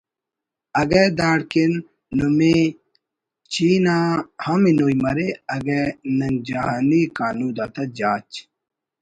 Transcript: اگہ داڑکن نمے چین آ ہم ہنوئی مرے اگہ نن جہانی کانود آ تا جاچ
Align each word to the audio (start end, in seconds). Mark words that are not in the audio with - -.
اگہ 0.81 1.03
داڑکن 1.17 1.71
نمے 2.17 2.55
چین 3.51 3.85
آ 3.97 3.99
ہم 4.45 4.61
ہنوئی 4.69 4.95
مرے 5.03 5.27
اگہ 5.55 5.79
نن 6.17 6.33
جہانی 6.47 7.01
کانود 7.17 7.57
آ 7.63 7.65
تا 7.73 7.83
جاچ 7.97 8.31